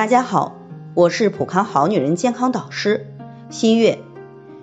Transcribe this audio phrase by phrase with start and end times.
[0.00, 0.56] 大家好，
[0.94, 3.12] 我是普康好女人健康导师
[3.50, 3.98] 新月。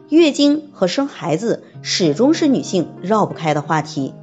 [0.09, 4.15] 月经和生孩子始终是女性绕不开的话题，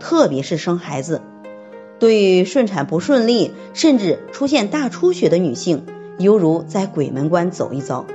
[0.00, 1.20] 特别是生孩子，
[1.98, 5.84] 对于顺产不顺利，甚至出现大出血的女性，
[6.18, 8.06] 犹如在鬼门关走一遭。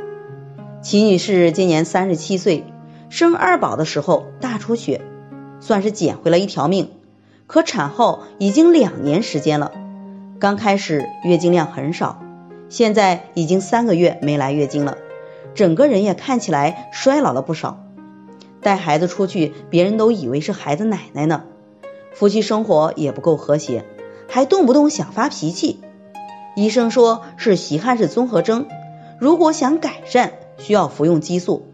[0.81, 2.65] 齐女士今年三十七岁，
[3.09, 5.01] 生二宝的时候大出血，
[5.59, 6.89] 算是捡回了一条命。
[7.45, 9.71] 可产后已经两年时间了，
[10.39, 12.23] 刚开始月经量很少。
[12.69, 14.97] 现在已经三个月没来月经了，
[15.55, 17.83] 整个人也看起来衰老了不少。
[18.61, 21.43] 带孩子出去，别人都以为是孩子奶奶呢。
[22.13, 23.85] 夫妻生活也不够和谐，
[24.27, 25.79] 还动不动想发脾气。
[26.55, 28.67] 医生说是稀罕氏综合征，
[29.19, 31.67] 如果想改善，需要服用激素。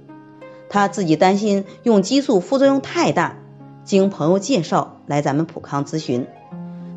[0.70, 3.38] 他自己担心用激素副作用太大，
[3.84, 6.27] 经朋友介绍来咱们普康咨询。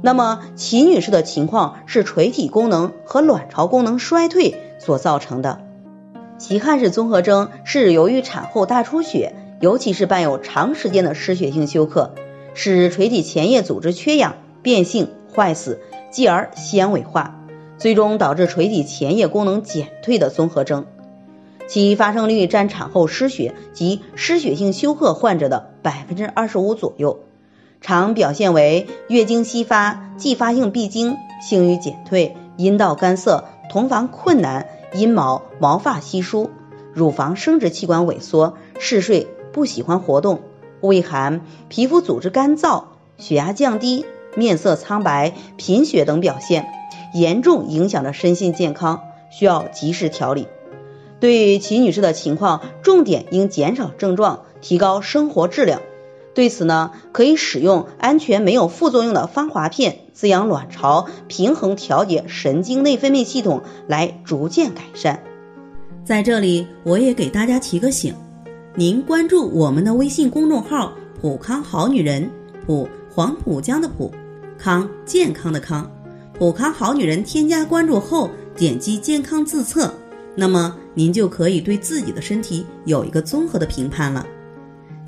[0.01, 5.61] 那么齐女士的情况是垂体功能和卵巢功能衰退所造成的。
[6.39, 12.15] 奇汉氏综合征是由于产后大出血，尤其是伴有长时间的失血性休克，
[12.55, 15.81] 使垂体前叶组织缺氧、变性、坏死，
[16.13, 17.45] 继而纤维化，
[17.77, 20.87] 最终导致垂体前叶功能减退的综合征。
[21.67, 27.21] 其发生率占产后失血及失血性休克患者的百分之二十五左右。
[27.81, 36.51] 常表现为月经稀发、继发性闭经、性欲减退、阴道干涩、同房困难、阴毛、毛发稀疏、
[36.93, 40.41] 乳房生殖器官萎缩、嗜睡、不喜欢活动、
[40.81, 42.85] 畏寒、皮肤组织干燥、
[43.17, 46.67] 血压降低、面色苍白、贫血等表现，
[47.15, 50.49] 严重影响着身心健康，需要及时调理。
[51.21, 55.81] 对于齐女士的情况，重点应减少症状，提高生活质量。
[56.39, 65.21] 对此呢，可以使用安全没有副作用的芳华片滋养卵巢，平衡调节神经内分泌系统，来逐渐改善。
[66.05, 68.15] 在这里，我也给大家提个醒：
[68.77, 72.31] 您关注我们的微信公众号“普康好女人”，
[72.65, 74.15] 普黄浦江的浦，
[74.57, 75.91] 康健康的康，
[76.39, 79.93] 普康好女人添加关注后，点击健康自测，
[80.37, 84.25] 那么您就可以对自己的身体有一个综合的评判了。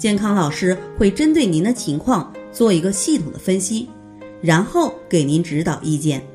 [0.00, 3.86] 健康老师会针对您的情况做一个系统的分析，
[4.40, 6.26] 然后给您指导意见。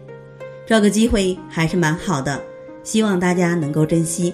[0.67, 2.39] 这个机会还是蛮好的，
[2.83, 4.31] 希望大家能够珍惜。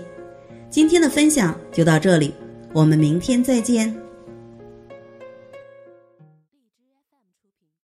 [0.70, 2.34] 今天的分享就到这里，
[2.74, 3.96] 我们明天再见。